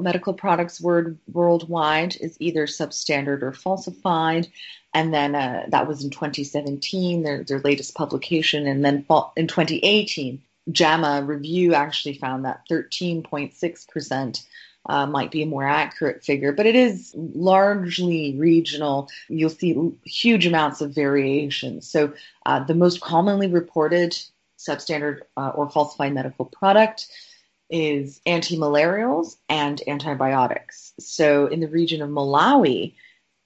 medical 0.00 0.34
products 0.34 0.80
word 0.80 1.18
worldwide 1.26 2.16
is 2.16 2.36
either 2.40 2.66
substandard 2.66 3.42
or 3.42 3.52
falsified 3.52 4.48
and 4.96 5.12
then 5.12 5.34
uh, 5.34 5.66
that 5.68 5.86
was 5.86 6.02
in 6.02 6.08
2017, 6.08 7.22
their, 7.22 7.44
their 7.44 7.60
latest 7.60 7.94
publication. 7.94 8.66
And 8.66 8.82
then 8.82 9.04
in 9.36 9.46
2018, 9.46 10.40
JAMA 10.72 11.22
Review 11.26 11.74
actually 11.74 12.14
found 12.14 12.46
that 12.46 12.62
13.6% 12.70 14.44
uh, 14.86 15.06
might 15.06 15.30
be 15.30 15.42
a 15.42 15.46
more 15.46 15.64
accurate 15.64 16.24
figure, 16.24 16.50
but 16.50 16.64
it 16.64 16.74
is 16.74 17.12
largely 17.14 18.36
regional. 18.38 19.10
You'll 19.28 19.50
see 19.50 19.76
huge 20.06 20.46
amounts 20.46 20.80
of 20.80 20.94
variation. 20.94 21.82
So 21.82 22.14
uh, 22.46 22.64
the 22.64 22.74
most 22.74 23.02
commonly 23.02 23.48
reported 23.48 24.16
substandard 24.58 25.20
uh, 25.36 25.50
or 25.50 25.68
falsified 25.68 26.14
medical 26.14 26.46
product 26.46 27.06
is 27.68 28.22
anti-malarials 28.24 29.36
and 29.50 29.82
antibiotics. 29.86 30.94
So 30.98 31.48
in 31.48 31.60
the 31.60 31.68
region 31.68 32.00
of 32.00 32.08
Malawi, 32.08 32.94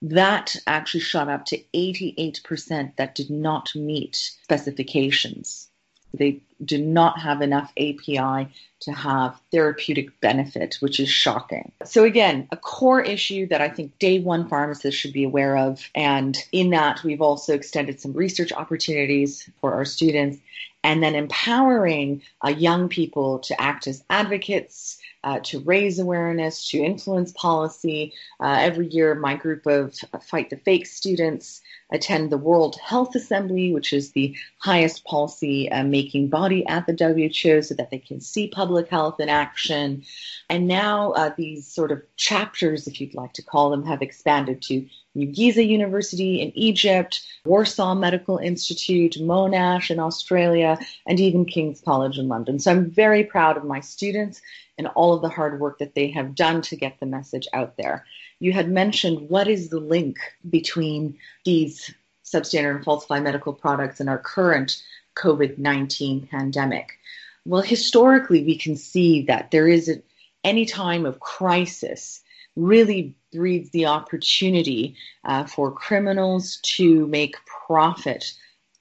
that 0.02 0.56
actually 0.66 1.00
shot 1.00 1.28
up 1.28 1.44
to 1.46 1.62
88% 1.74 2.96
that 2.96 3.14
did 3.14 3.30
not 3.30 3.74
meet 3.74 4.16
specifications. 4.42 5.68
They 6.12 6.40
did 6.64 6.84
not 6.84 7.20
have 7.20 7.40
enough 7.40 7.72
API 7.76 8.48
to 8.80 8.92
have 8.92 9.40
therapeutic 9.52 10.18
benefit, 10.20 10.76
which 10.80 10.98
is 10.98 11.08
shocking. 11.08 11.70
So, 11.84 12.04
again, 12.04 12.48
a 12.50 12.56
core 12.56 13.00
issue 13.00 13.46
that 13.48 13.60
I 13.60 13.68
think 13.68 13.98
day 13.98 14.18
one 14.18 14.48
pharmacists 14.48 14.98
should 14.98 15.12
be 15.12 15.24
aware 15.24 15.56
of. 15.56 15.88
And 15.94 16.36
in 16.50 16.70
that, 16.70 17.04
we've 17.04 17.22
also 17.22 17.54
extended 17.54 18.00
some 18.00 18.12
research 18.12 18.52
opportunities 18.52 19.48
for 19.60 19.72
our 19.74 19.84
students 19.84 20.38
and 20.82 21.02
then 21.02 21.14
empowering 21.14 22.22
uh, 22.44 22.48
young 22.48 22.88
people 22.88 23.38
to 23.40 23.60
act 23.60 23.86
as 23.86 24.02
advocates 24.10 24.98
uh, 25.22 25.40
to 25.40 25.60
raise 25.60 25.98
awareness, 25.98 26.68
to 26.70 26.78
influence 26.78 27.32
policy. 27.32 28.12
Uh, 28.40 28.56
every 28.60 28.88
year, 28.88 29.14
my 29.14 29.36
group 29.36 29.66
of 29.66 29.94
Fight 30.22 30.50
the 30.50 30.56
Fake 30.56 30.86
students 30.86 31.60
attend 31.92 32.30
the 32.30 32.38
World 32.38 32.76
Health 32.80 33.14
Assembly, 33.14 33.72
which 33.72 33.92
is 33.92 34.12
the 34.12 34.36
highest 34.58 35.04
policy 35.04 35.70
uh, 35.70 35.84
making 35.84 36.28
body 36.28 36.66
at 36.66 36.86
the 36.86 36.92
WHO, 36.92 37.62
so 37.62 37.74
that 37.74 37.90
they 37.90 37.98
can 37.98 38.20
see 38.20 38.48
public 38.48 38.88
health 38.88 39.20
in 39.20 39.28
action. 39.28 40.04
And 40.48 40.66
now 40.66 41.12
uh, 41.12 41.32
these 41.36 41.66
sort 41.66 41.92
of 41.92 42.02
chapters, 42.16 42.86
if 42.86 43.00
you'd 43.00 43.14
like 43.14 43.34
to 43.34 43.42
call 43.42 43.70
them, 43.70 43.84
have 43.84 44.02
expanded 44.02 44.62
to 44.62 44.86
New 45.14 45.26
Giza 45.26 45.64
University 45.64 46.40
in 46.40 46.56
Egypt, 46.56 47.22
Warsaw 47.44 47.94
Medical 47.94 48.38
Institute, 48.38 49.16
Monash 49.20 49.90
in 49.90 49.98
Australia, 49.98 50.78
and 51.06 51.18
even 51.18 51.44
King's 51.44 51.80
College 51.80 52.18
in 52.18 52.28
London. 52.28 52.58
So 52.58 52.70
I'm 52.70 52.90
very 52.90 53.24
proud 53.24 53.56
of 53.56 53.64
my 53.64 53.80
students 53.80 54.40
and 54.78 54.86
all 54.88 55.12
of 55.12 55.22
the 55.22 55.28
hard 55.28 55.60
work 55.60 55.78
that 55.78 55.94
they 55.94 56.10
have 56.10 56.34
done 56.34 56.62
to 56.62 56.76
get 56.76 57.00
the 57.00 57.06
message 57.06 57.48
out 57.52 57.76
there. 57.76 58.06
You 58.38 58.52
had 58.52 58.70
mentioned 58.70 59.28
what 59.28 59.48
is 59.48 59.68
the 59.68 59.80
link 59.80 60.18
between 60.48 61.18
these 61.44 61.92
substandard 62.24 62.76
and 62.76 62.84
falsified 62.84 63.24
medical 63.24 63.52
products 63.52 64.00
and 64.00 64.08
our 64.08 64.18
current 64.18 64.82
COVID 65.16 65.58
19 65.58 66.28
pandemic. 66.28 66.98
Well, 67.44 67.62
historically, 67.62 68.44
we 68.44 68.56
can 68.56 68.76
see 68.76 69.22
that 69.22 69.50
there 69.50 69.66
is 69.66 70.00
any 70.44 70.66
time 70.66 71.04
of 71.04 71.20
crisis 71.20 72.22
really 72.56 73.14
breeds 73.32 73.70
the 73.70 73.86
opportunity 73.86 74.96
uh, 75.24 75.44
for 75.44 75.70
criminals 75.70 76.58
to 76.62 77.06
make 77.06 77.36
profit 77.66 78.32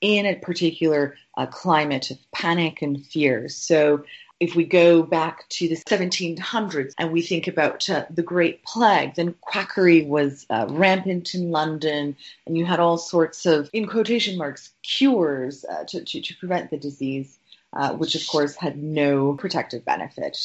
in 0.02 0.26
a 0.26 0.36
particular 0.36 1.16
uh, 1.38 1.46
climate 1.46 2.12
of 2.12 2.18
panic 2.32 2.82
and 2.82 3.06
fear. 3.06 3.50
So, 3.50 4.04
if 4.40 4.56
we 4.56 4.64
go 4.64 5.04
back 5.04 5.48
to 5.50 5.68
the 5.68 5.76
1700s 5.76 6.94
and 6.98 7.12
we 7.12 7.22
think 7.22 7.48
about 7.48 7.90
uh, 7.90 8.06
the 8.10 8.24
Great 8.24 8.64
Plague, 8.64 9.16
then 9.16 9.36
quackery 9.42 10.04
was 10.04 10.46
uh, 10.50 10.66
rampant 10.70 11.36
in 11.36 11.52
London, 11.52 12.16
and 12.48 12.58
you 12.58 12.66
had 12.66 12.80
all 12.80 12.98
sorts 12.98 13.46
of, 13.46 13.70
in 13.74 13.86
quotation 13.86 14.38
marks, 14.38 14.72
cures 14.82 15.66
uh, 15.66 15.84
to, 15.90 16.06
to, 16.06 16.22
to, 16.22 16.36
prevent 16.38 16.72
the 16.72 16.78
disease, 16.78 17.38
uh, 17.74 17.92
which 17.96 18.16
of 18.16 18.26
course 18.28 18.56
had 18.56 18.82
no 18.82 19.34
protective 19.34 19.84
benefit 19.84 20.38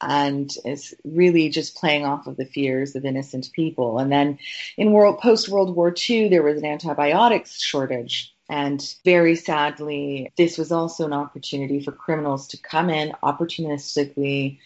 and 0.00 0.54
is 0.64 0.94
really 1.04 1.48
just 1.48 1.76
playing 1.76 2.04
off 2.04 2.26
of 2.26 2.36
the 2.36 2.44
fears 2.44 2.94
of 2.94 3.04
innocent 3.04 3.50
people. 3.52 3.98
And 3.98 4.12
then 4.12 4.38
in 4.76 4.92
world 4.92 5.18
post 5.18 5.48
World 5.48 5.74
War 5.74 5.94
II, 6.08 6.28
there 6.28 6.42
was 6.42 6.58
an 6.58 6.64
antibiotics 6.64 7.60
shortage. 7.60 8.34
And 8.48 8.82
very 9.04 9.36
sadly, 9.36 10.32
this 10.36 10.56
was 10.56 10.72
also 10.72 11.04
an 11.04 11.12
opportunity 11.12 11.80
for 11.82 11.92
criminals 11.92 12.48
to 12.48 12.56
come 12.56 12.88
in 12.88 13.12
opportunistically, 13.22 14.58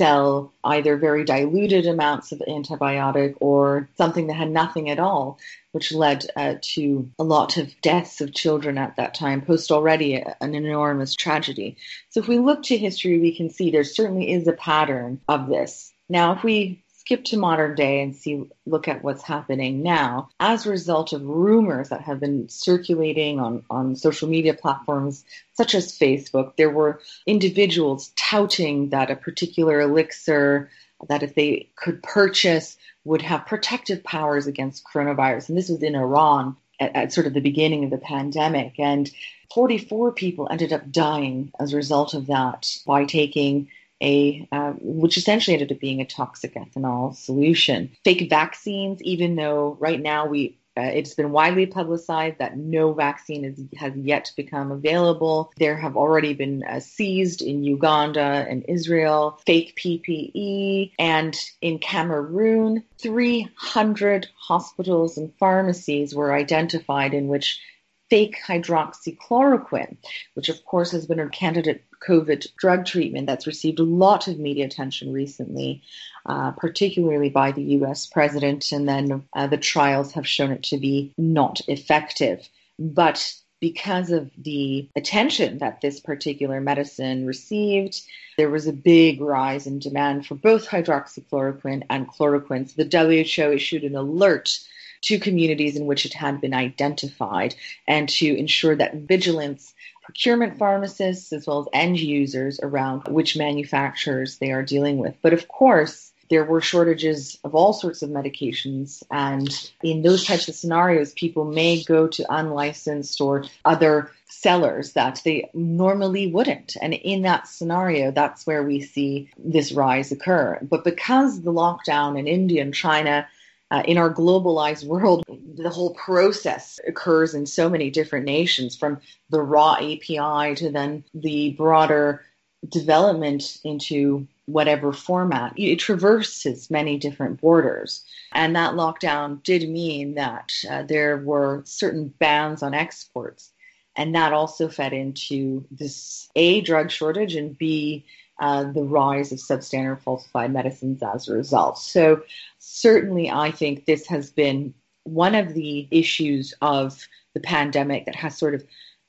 sell 0.00 0.50
either 0.64 0.96
very 0.96 1.24
diluted 1.24 1.86
amounts 1.86 2.32
of 2.32 2.38
antibiotic 2.48 3.34
or 3.38 3.86
something 3.98 4.28
that 4.28 4.32
had 4.32 4.50
nothing 4.50 4.88
at 4.88 4.98
all, 4.98 5.38
which 5.72 5.92
led 5.92 6.24
uh, 6.36 6.54
to 6.62 7.06
a 7.18 7.22
lot 7.22 7.58
of 7.58 7.78
deaths 7.82 8.22
of 8.22 8.32
children 8.32 8.78
at 8.78 8.96
that 8.96 9.12
time, 9.12 9.42
post 9.42 9.70
already 9.70 10.14
an 10.14 10.54
enormous 10.54 11.14
tragedy. 11.14 11.76
So 12.08 12.18
if 12.18 12.28
we 12.28 12.38
look 12.38 12.62
to 12.62 12.78
history, 12.78 13.20
we 13.20 13.36
can 13.36 13.50
see 13.50 13.70
there 13.70 13.84
certainly 13.84 14.32
is 14.32 14.48
a 14.48 14.54
pattern 14.54 15.20
of 15.28 15.50
this. 15.50 15.92
Now, 16.08 16.32
if 16.32 16.42
we 16.42 16.82
skip 17.10 17.24
to 17.24 17.36
modern 17.36 17.74
day 17.74 18.00
and 18.00 18.14
see 18.14 18.44
look 18.66 18.86
at 18.86 19.02
what's 19.02 19.24
happening 19.24 19.82
now 19.82 20.28
as 20.38 20.64
a 20.64 20.70
result 20.70 21.12
of 21.12 21.26
rumors 21.26 21.88
that 21.88 22.02
have 22.02 22.20
been 22.20 22.48
circulating 22.48 23.40
on, 23.40 23.64
on 23.68 23.96
social 23.96 24.28
media 24.28 24.54
platforms 24.54 25.24
such 25.54 25.74
as 25.74 25.98
Facebook. 25.98 26.54
There 26.54 26.70
were 26.70 27.00
individuals 27.26 28.12
touting 28.14 28.90
that 28.90 29.10
a 29.10 29.16
particular 29.16 29.80
elixir 29.80 30.70
that 31.08 31.24
if 31.24 31.34
they 31.34 31.68
could 31.74 32.00
purchase 32.00 32.78
would 33.04 33.22
have 33.22 33.44
protective 33.44 34.04
powers 34.04 34.46
against 34.46 34.84
coronavirus. 34.84 35.48
And 35.48 35.58
this 35.58 35.68
was 35.68 35.82
in 35.82 35.96
Iran 35.96 36.54
at, 36.78 36.94
at 36.94 37.12
sort 37.12 37.26
of 37.26 37.34
the 37.34 37.40
beginning 37.40 37.82
of 37.82 37.90
the 37.90 37.98
pandemic. 37.98 38.78
And 38.78 39.10
44 39.52 40.12
people 40.12 40.46
ended 40.48 40.72
up 40.72 40.92
dying 40.92 41.50
as 41.58 41.72
a 41.72 41.76
result 41.76 42.14
of 42.14 42.28
that 42.28 42.68
by 42.86 43.04
taking 43.04 43.66
a 44.02 44.48
uh, 44.52 44.72
which 44.80 45.16
essentially 45.16 45.54
ended 45.54 45.72
up 45.72 45.80
being 45.80 46.00
a 46.00 46.06
toxic 46.06 46.54
ethanol 46.54 47.14
solution. 47.14 47.90
Fake 48.04 48.28
vaccines, 48.30 49.02
even 49.02 49.36
though 49.36 49.76
right 49.80 50.00
now 50.00 50.26
we 50.26 50.56
uh, 50.76 50.82
it's 50.82 51.14
been 51.14 51.32
widely 51.32 51.66
publicized 51.66 52.38
that 52.38 52.56
no 52.56 52.92
vaccine 52.92 53.44
is, 53.44 53.60
has 53.76 53.94
yet 53.96 54.30
become 54.36 54.70
available. 54.70 55.52
There 55.58 55.76
have 55.76 55.96
already 55.96 56.32
been 56.32 56.62
uh, 56.62 56.80
seized 56.80 57.42
in 57.42 57.64
Uganda 57.64 58.46
and 58.48 58.64
Israel 58.68 59.40
fake 59.44 59.76
PPE, 59.76 60.92
and 60.98 61.36
in 61.60 61.80
Cameroon, 61.80 62.84
300 62.98 64.28
hospitals 64.36 65.18
and 65.18 65.34
pharmacies 65.38 66.14
were 66.14 66.32
identified 66.32 67.14
in 67.14 67.26
which 67.28 67.60
fake 68.10 68.36
hydroxychloroquine, 68.46 69.96
which 70.34 70.48
of 70.48 70.64
course 70.66 70.90
has 70.90 71.06
been 71.06 71.20
a 71.20 71.28
candidate 71.28 71.84
COVID 72.06 72.46
drug 72.56 72.84
treatment 72.84 73.26
that's 73.26 73.46
received 73.46 73.78
a 73.78 73.84
lot 73.84 74.26
of 74.26 74.38
media 74.38 74.66
attention 74.66 75.12
recently, 75.12 75.82
uh, 76.26 76.50
particularly 76.52 77.30
by 77.30 77.52
the 77.52 77.62
US 77.62 78.06
president, 78.06 78.72
and 78.72 78.88
then 78.88 79.22
uh, 79.34 79.46
the 79.46 79.56
trials 79.56 80.12
have 80.12 80.26
shown 80.26 80.50
it 80.50 80.62
to 80.64 80.78
be 80.78 81.12
not 81.16 81.60
effective. 81.68 82.48
But 82.78 83.34
because 83.60 84.10
of 84.10 84.30
the 84.38 84.88
attention 84.96 85.58
that 85.58 85.82
this 85.82 86.00
particular 86.00 86.60
medicine 86.60 87.26
received, 87.26 88.00
there 88.38 88.50
was 88.50 88.66
a 88.66 88.72
big 88.72 89.20
rise 89.20 89.66
in 89.66 89.78
demand 89.78 90.26
for 90.26 90.34
both 90.34 90.66
hydroxychloroquine 90.66 91.84
and 91.90 92.08
chloroquine. 92.08 92.68
So 92.68 92.82
the 92.82 92.98
WHO 92.98 93.52
issued 93.52 93.84
an 93.84 93.94
alert 93.94 94.58
to 95.02 95.18
communities 95.18 95.76
in 95.76 95.86
which 95.86 96.04
it 96.04 96.12
had 96.12 96.40
been 96.40 96.54
identified 96.54 97.54
and 97.86 98.08
to 98.08 98.36
ensure 98.36 98.76
that 98.76 98.94
vigilance 98.94 99.74
procurement 100.02 100.58
pharmacists 100.58 101.32
as 101.32 101.46
well 101.46 101.60
as 101.60 101.66
end 101.72 101.98
users 101.98 102.58
around 102.62 103.06
which 103.08 103.36
manufacturers 103.36 104.38
they 104.38 104.50
are 104.50 104.62
dealing 104.62 104.98
with. 104.98 105.14
But 105.22 105.32
of 105.32 105.48
course, 105.48 106.10
there 106.30 106.44
were 106.44 106.60
shortages 106.60 107.38
of 107.44 107.54
all 107.54 107.72
sorts 107.72 108.02
of 108.02 108.10
medications. 108.10 109.02
And 109.10 109.70
in 109.82 110.02
those 110.02 110.24
types 110.24 110.48
of 110.48 110.54
scenarios, 110.54 111.12
people 111.12 111.44
may 111.44 111.82
go 111.82 112.06
to 112.06 112.32
unlicensed 112.32 113.20
or 113.20 113.44
other 113.64 114.10
sellers 114.28 114.92
that 114.92 115.20
they 115.24 115.50
normally 115.54 116.28
wouldn't. 116.28 116.76
And 116.80 116.94
in 116.94 117.22
that 117.22 117.48
scenario, 117.48 118.12
that's 118.12 118.46
where 118.46 118.62
we 118.62 118.80
see 118.80 119.28
this 119.38 119.72
rise 119.72 120.12
occur. 120.12 120.58
But 120.62 120.84
because 120.84 121.42
the 121.42 121.52
lockdown 121.52 122.18
in 122.18 122.28
India 122.28 122.62
and 122.62 122.72
China 122.72 123.26
uh, 123.70 123.82
in 123.86 123.98
our 123.98 124.12
globalized 124.12 124.84
world, 124.84 125.24
the 125.28 125.70
whole 125.70 125.94
process 125.94 126.80
occurs 126.86 127.34
in 127.34 127.46
so 127.46 127.68
many 127.68 127.90
different 127.90 128.24
nations, 128.24 128.76
from 128.76 129.00
the 129.30 129.40
raw 129.40 129.74
API 129.74 130.54
to 130.56 130.70
then 130.72 131.04
the 131.14 131.52
broader 131.52 132.24
development 132.68 133.58
into 133.64 134.26
whatever 134.46 134.92
format. 134.92 135.52
It 135.56 135.76
traverses 135.76 136.70
many 136.70 136.98
different 136.98 137.40
borders. 137.40 138.04
And 138.32 138.54
that 138.56 138.74
lockdown 138.74 139.42
did 139.42 139.68
mean 139.68 140.14
that 140.14 140.52
uh, 140.68 140.82
there 140.82 141.18
were 141.18 141.62
certain 141.64 142.08
bans 142.18 142.62
on 142.62 142.74
exports. 142.74 143.52
And 143.96 144.14
that 144.14 144.32
also 144.32 144.68
fed 144.68 144.92
into 144.92 145.64
this 145.70 146.28
A, 146.36 146.60
drug 146.60 146.90
shortage, 146.90 147.34
and 147.34 147.56
B, 147.56 148.06
uh, 148.40 148.64
the 148.64 148.82
rise 148.82 149.32
of 149.32 149.38
substandard 149.38 150.00
falsified 150.00 150.52
medicines 150.52 151.02
as 151.02 151.28
a 151.28 151.34
result. 151.34 151.78
So, 151.78 152.22
certainly, 152.58 153.30
I 153.30 153.50
think 153.50 153.84
this 153.84 154.06
has 154.06 154.30
been 154.30 154.74
one 155.04 155.34
of 155.34 155.54
the 155.54 155.86
issues 155.90 156.54
of 156.60 157.06
the 157.34 157.40
pandemic 157.40 158.06
that 158.06 158.16
has 158.16 158.36
sort 158.36 158.54
of 158.54 158.64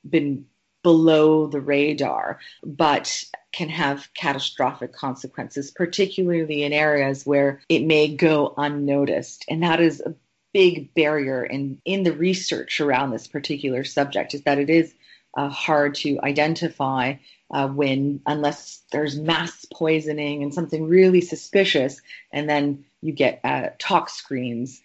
been 0.07 0.45
below 0.83 1.47
the 1.47 1.61
radar, 1.61 2.39
but 2.63 3.23
can 3.51 3.69
have 3.69 4.09
catastrophic 4.13 4.93
consequences, 4.93 5.71
particularly 5.71 6.63
in 6.63 6.73
areas 6.73 7.25
where 7.25 7.61
it 7.69 7.85
may 7.85 8.15
go 8.15 8.53
unnoticed. 8.57 9.45
And 9.47 9.63
that 9.63 9.79
is 9.79 10.01
a 10.01 10.15
big 10.53 10.93
barrier 10.93 11.43
in, 11.43 11.79
in 11.85 12.03
the 12.03 12.13
research 12.13 12.81
around 12.81 13.11
this 13.11 13.27
particular 13.27 13.83
subject, 13.83 14.33
is 14.33 14.41
that 14.43 14.57
it 14.57 14.69
is 14.69 14.93
uh, 15.35 15.49
hard 15.49 15.95
to 15.95 16.19
identify 16.23 17.15
uh, 17.51 17.67
when 17.67 18.21
unless 18.25 18.83
there's 18.91 19.19
mass 19.19 19.65
poisoning 19.73 20.43
and 20.43 20.53
something 20.53 20.87
really 20.87 21.21
suspicious, 21.21 22.01
and 22.31 22.49
then 22.49 22.85
you 23.01 23.11
get 23.11 23.39
uh, 23.43 23.69
tox 23.79 24.13
screens. 24.13 24.81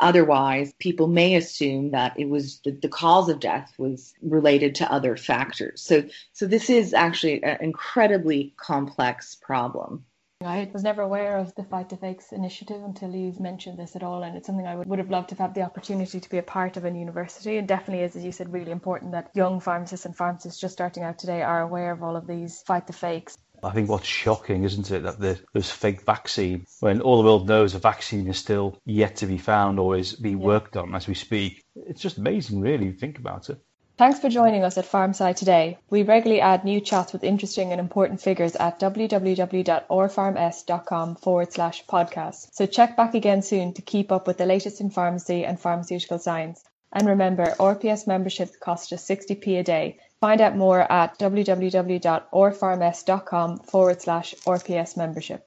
Otherwise, 0.00 0.72
people 0.80 1.06
may 1.06 1.36
assume 1.36 1.92
that 1.92 2.18
it 2.18 2.28
was 2.28 2.58
the, 2.64 2.72
the, 2.72 2.88
cause 2.88 3.28
of 3.28 3.38
death 3.38 3.72
was 3.78 4.12
related 4.20 4.74
to 4.74 4.92
other 4.92 5.16
factors. 5.16 5.80
So, 5.80 6.02
so 6.32 6.46
this 6.46 6.68
is 6.68 6.92
actually 6.92 7.42
an 7.44 7.58
incredibly 7.60 8.52
complex 8.56 9.36
problem. 9.36 10.04
I 10.46 10.70
was 10.72 10.82
never 10.82 11.02
aware 11.02 11.38
of 11.38 11.54
the 11.54 11.64
Fight 11.64 11.88
the 11.88 11.96
Fakes 11.96 12.32
initiative 12.32 12.82
until 12.82 13.14
you've 13.14 13.40
mentioned 13.40 13.78
this 13.78 13.96
at 13.96 14.02
all, 14.02 14.22
and 14.22 14.36
it's 14.36 14.46
something 14.46 14.66
I 14.66 14.76
would, 14.76 14.88
would 14.88 14.98
have 14.98 15.10
loved 15.10 15.28
to 15.30 15.34
have 15.34 15.48
had 15.48 15.54
the 15.54 15.62
opportunity 15.62 16.20
to 16.20 16.30
be 16.30 16.38
a 16.38 16.42
part 16.42 16.76
of 16.76 16.84
in 16.84 16.94
university. 16.94 17.56
And 17.56 17.68
definitely 17.68 18.04
is, 18.04 18.16
as 18.16 18.24
you 18.24 18.32
said, 18.32 18.52
really 18.52 18.70
important 18.70 19.12
that 19.12 19.30
young 19.34 19.60
pharmacists 19.60 20.06
and 20.06 20.16
pharmacists 20.16 20.60
just 20.60 20.74
starting 20.74 21.02
out 21.02 21.18
today 21.18 21.42
are 21.42 21.60
aware 21.60 21.92
of 21.92 22.02
all 22.02 22.16
of 22.16 22.26
these 22.26 22.62
Fight 22.62 22.86
the 22.86 22.92
Fakes. 22.92 23.38
I 23.64 23.70
think 23.70 23.88
what's 23.88 24.06
shocking, 24.06 24.64
isn't 24.64 24.90
it, 24.90 25.04
that 25.04 25.40
there's 25.52 25.70
fake 25.70 26.02
vaccine 26.02 26.66
when 26.80 27.00
all 27.00 27.18
the 27.18 27.24
world 27.24 27.48
knows 27.48 27.74
a 27.74 27.78
vaccine 27.78 28.26
is 28.26 28.38
still 28.38 28.76
yet 28.84 29.16
to 29.16 29.26
be 29.26 29.38
found 29.38 29.78
or 29.78 29.96
is 29.96 30.14
being 30.14 30.40
yeah. 30.40 30.46
worked 30.46 30.76
on 30.76 30.94
as 30.96 31.06
we 31.06 31.14
speak. 31.14 31.62
It's 31.76 32.00
just 32.00 32.18
amazing, 32.18 32.60
really, 32.60 32.90
think 32.90 33.18
about 33.18 33.50
it. 33.50 33.58
Thanks 33.98 34.20
for 34.20 34.28
joining 34.28 34.62
us 34.64 34.78
at 34.78 34.86
PharmSci 34.86 35.36
today. 35.36 35.78
We 35.90 36.02
regularly 36.02 36.40
add 36.40 36.64
new 36.64 36.80
chats 36.80 37.12
with 37.12 37.22
interesting 37.22 37.70
and 37.72 37.80
important 37.80 38.20
figures 38.20 38.56
at 38.56 38.80
www.rpharms.com 38.80 41.16
forward 41.16 41.52
slash 41.52 41.86
podcast. 41.86 42.48
So 42.52 42.66
check 42.66 42.96
back 42.96 43.14
again 43.14 43.42
soon 43.42 43.74
to 43.74 43.82
keep 43.82 44.10
up 44.10 44.26
with 44.26 44.38
the 44.38 44.46
latest 44.46 44.80
in 44.80 44.90
pharmacy 44.90 45.44
and 45.44 45.60
pharmaceutical 45.60 46.18
science. 46.18 46.64
And 46.92 47.08
remember, 47.08 47.54
RPS 47.58 48.06
membership 48.06 48.60
costs 48.60 48.90
just 48.90 49.08
60p 49.08 49.60
a 49.60 49.62
day. 49.62 49.98
Find 50.20 50.42
out 50.42 50.56
more 50.56 50.80
at 50.92 51.18
www.rpharms.com 51.18 53.58
forward 53.58 54.02
slash 54.02 54.34
RPS 54.46 54.96
membership. 54.96 55.40